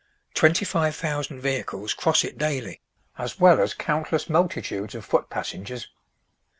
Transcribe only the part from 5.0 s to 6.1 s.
foot passengers.